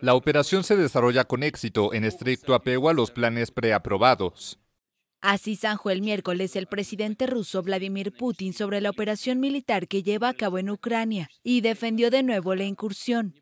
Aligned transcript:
La 0.00 0.14
operación 0.14 0.64
se 0.64 0.76
desarrolla 0.76 1.24
con 1.24 1.42
éxito 1.42 1.92
en 1.94 2.04
estricto 2.04 2.54
apego 2.54 2.88
a 2.88 2.94
los 2.94 3.10
planes 3.10 3.50
preaprobados. 3.50 4.58
Así 5.20 5.54
zanjó 5.56 5.90
el 5.90 6.02
miércoles 6.02 6.56
el 6.56 6.66
presidente 6.66 7.26
ruso 7.26 7.62
Vladimir 7.62 8.12
Putin 8.12 8.52
sobre 8.52 8.80
la 8.80 8.90
operación 8.90 9.38
militar 9.38 9.86
que 9.86 10.02
lleva 10.02 10.28
a 10.28 10.34
cabo 10.34 10.58
en 10.58 10.68
Ucrania 10.68 11.30
y 11.44 11.60
defendió 11.60 12.10
de 12.10 12.24
nuevo 12.24 12.54
la 12.54 12.64
incursión. 12.64 13.34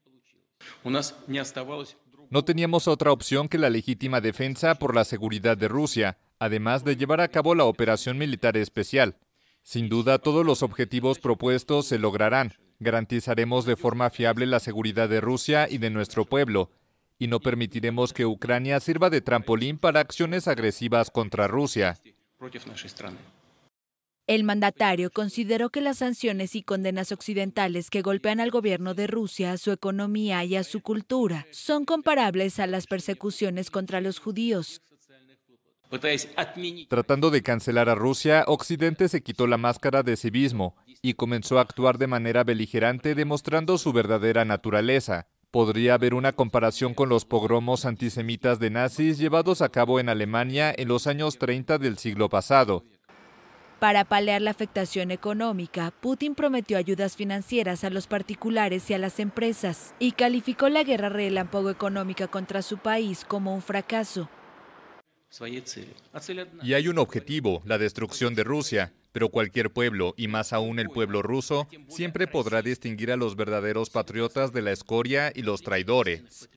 No 2.31 2.45
teníamos 2.45 2.87
otra 2.87 3.13
opción 3.13 3.49
que 3.49 3.59
la 3.59 3.71
legítima 3.71 4.21
defensa 4.21 4.75
por 4.75 4.95
la 4.95 5.05
seguridad 5.05 5.57
de 5.57 5.69
Rusia, 5.69 6.19
además 6.39 6.85
de 6.85 6.97
llevar 6.97 7.23
a 7.23 7.29
cabo 7.29 7.55
la 7.55 7.65
operación 7.65 8.19
militar 8.19 8.57
especial. 8.59 9.17
Sin 9.63 9.89
duda, 9.89 10.19
todos 10.19 10.45
los 10.45 10.63
objetivos 10.63 11.19
propuestos 11.19 11.87
se 11.87 11.99
lograrán. 11.99 12.53
Garantizaremos 12.81 13.67
de 13.67 13.77
forma 13.77 14.09
fiable 14.09 14.47
la 14.47 14.59
seguridad 14.59 15.09
de 15.09 15.21
Rusia 15.21 15.69
y 15.71 15.77
de 15.77 15.91
nuestro 15.91 16.25
pueblo, 16.25 16.71
y 17.19 17.29
no 17.29 17.39
permitiremos 17.41 18.15
que 18.15 18.25
Ucrania 18.25 18.81
sirva 18.81 19.11
de 19.11 19.21
trampolín 19.21 19.77
para 19.77 20.01
acciones 20.01 20.49
agresivas 20.49 21.11
contra 21.11 21.47
Rusia. 21.47 21.99
El 24.27 24.45
mandatario 24.45 25.11
consideró 25.11 25.69
que 25.69 25.83
las 25.83 25.99
sanciones 25.99 26.55
y 26.55 26.63
condenas 26.63 27.13
occidentales 27.13 27.91
que 27.91 28.01
golpean 28.01 28.41
al 28.41 28.51
gobierno 28.51 28.95
de 28.95 29.07
Rusia, 29.07 29.53
a 29.53 29.59
su 29.59 29.73
economía 29.73 30.43
y 30.45 30.57
a 30.57 30.65
su 30.65 30.81
cultura 30.81 31.47
son 31.51 31.85
comparables 31.85 32.61
a 32.61 32.67
las 32.67 32.87
persecuciones 32.87 33.71
contra 33.71 34.01
los 34.01 34.21
judíos. 34.21 34.81
Tratando 36.89 37.31
de 37.31 37.43
cancelar 37.43 37.89
a 37.89 37.97
Rusia, 37.97 38.45
Occidente 38.47 39.09
se 39.09 39.23
quitó 39.23 39.49
la 39.49 39.57
máscara 39.57 40.05
de 40.05 40.17
civismo 40.17 40.77
y 41.03 41.15
comenzó 41.15 41.59
a 41.59 41.63
actuar 41.63 41.99
de 41.99 42.07
manera 42.07 42.45
beligerante 42.45 43.17
demostrando 43.17 43.77
su 43.77 43.93
verdadera 43.93 44.45
naturaleza. 44.45 45.27
Podría 45.51 45.95
haber 45.95 46.15
una 46.15 46.33
comparación 46.33 46.95
con 46.95 47.09
los 47.09 47.25
pogromos 47.25 47.85
antisemitas 47.85 48.61
de 48.61 48.71
nazis 48.71 49.19
llevados 49.19 49.63
a 49.63 49.69
cabo 49.69 49.99
en 49.99 50.09
Alemania 50.09 50.73
en 50.77 50.87
los 50.87 51.09
años 51.09 51.39
30 51.39 51.79
del 51.79 51.99
siglo 51.99 52.29
pasado. 52.29 52.85
Para 53.81 54.05
paliar 54.05 54.43
la 54.43 54.53
afectación 54.53 55.11
económica, 55.11 55.91
Putin 56.01 56.37
prometió 56.37 56.77
ayudas 56.79 57.17
financieras 57.17 57.83
a 57.83 57.91
los 57.91 58.07
particulares 58.07 58.89
y 58.91 58.95
a 58.95 58.99
las 58.99 59.19
empresas 59.19 59.95
y 59.99 60.13
calificó 60.13 60.69
la 60.69 60.85
guerra 60.85 61.09
relámpago 61.09 61.71
económica 61.71 62.29
contra 62.29 62.63
su 62.63 62.79
país 62.79 63.25
como 63.25 63.55
un 63.55 63.63
fracaso. 63.63 64.29
Y 66.63 66.75
hay 66.75 66.89
un 66.89 66.99
objetivo, 66.99 67.63
la 67.65 67.79
destrucción 67.79 68.35
de 68.35 68.45
Rusia, 68.45 68.93
pero 69.13 69.29
cualquier 69.29 69.71
pueblo, 69.71 70.15
y 70.17 70.29
más 70.29 70.53
aún 70.53 70.79
el 70.79 70.89
pueblo 70.89 71.23
ruso, 71.23 71.69
siempre 71.89 72.27
podrá 72.27 72.63
distinguir 72.63 73.13
a 73.13 73.17
los 73.17 73.37
verdaderos 73.37 73.91
patriotas 73.91 74.53
de 74.53 74.63
la 74.63 74.73
escoria 74.73 75.33
y 75.35 75.43
los 75.43 75.63
traidores. 75.63 76.49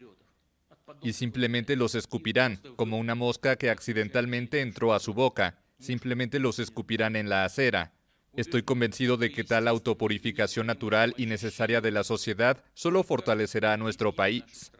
Y 1.01 1.13
simplemente 1.13 1.75
los 1.75 1.95
escupirán, 1.95 2.59
como 2.75 2.97
una 2.97 3.15
mosca 3.15 3.55
que 3.55 3.69
accidentalmente 3.69 4.61
entró 4.61 4.93
a 4.93 4.99
su 4.99 5.13
boca. 5.13 5.59
Simplemente 5.79 6.39
los 6.39 6.59
escupirán 6.59 7.15
en 7.15 7.29
la 7.29 7.45
acera. 7.45 7.93
Estoy 8.35 8.63
convencido 8.63 9.17
de 9.17 9.31
que 9.31 9.43
tal 9.43 9.67
autopurificación 9.67 10.65
natural 10.65 11.13
y 11.17 11.27
necesaria 11.27 11.81
de 11.81 11.91
la 11.91 12.03
sociedad 12.03 12.63
solo 12.73 13.03
fortalecerá 13.03 13.73
a 13.73 13.77
nuestro 13.77 14.13
país. 14.15 14.71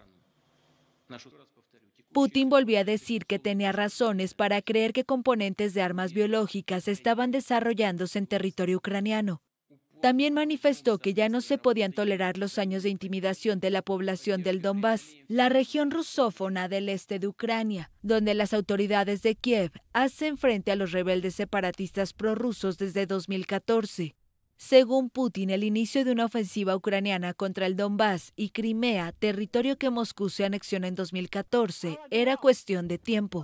Putin 2.13 2.47
volvió 2.47 2.79
a 2.79 2.83
decir 2.83 3.25
que 3.25 3.39
tenía 3.39 3.71
razones 3.71 4.35
para 4.35 4.61
creer 4.61 4.93
que 4.93 5.03
componentes 5.03 5.73
de 5.73 5.81
armas 5.81 6.13
biológicas 6.13 6.87
estaban 6.87 7.31
desarrollándose 7.31 8.19
en 8.19 8.27
territorio 8.27 8.77
ucraniano. 8.77 9.41
También 9.99 10.35
manifestó 10.35 10.99
que 10.99 11.15
ya 11.15 11.27
no 11.27 11.41
se 11.41 11.57
podían 11.57 11.91
tolerar 11.91 12.37
los 12.37 12.59
años 12.59 12.83
de 12.83 12.89
intimidación 12.89 13.59
de 13.59 13.71
la 13.71 13.81
población 13.81 14.43
del 14.43 14.61
Donbass, 14.61 15.15
la 15.27 15.49
región 15.49 15.89
rusófona 15.89 16.67
del 16.67 16.89
este 16.89 17.17
de 17.17 17.27
Ucrania, 17.27 17.89
donde 18.03 18.35
las 18.35 18.53
autoridades 18.53 19.23
de 19.23 19.33
Kiev 19.35 19.71
hacen 19.93 20.37
frente 20.37 20.71
a 20.71 20.75
los 20.75 20.91
rebeldes 20.91 21.33
separatistas 21.33 22.13
prorrusos 22.13 22.77
desde 22.77 23.07
2014. 23.07 24.15
Según 24.57 25.09
Putin, 25.09 25.49
el 25.49 25.63
inicio 25.63 26.05
de 26.05 26.11
una 26.11 26.25
ofensiva 26.25 26.75
ucraniana 26.75 27.33
contra 27.33 27.65
el 27.65 27.75
Donbass 27.75 28.31
y 28.35 28.49
Crimea, 28.49 29.11
territorio 29.11 29.77
que 29.77 29.89
Moscú 29.89 30.29
se 30.29 30.45
anexiona 30.45 30.87
en 30.87 30.95
2014, 30.95 31.99
era 32.09 32.37
cuestión 32.37 32.87
de 32.87 32.97
tiempo. 32.97 33.43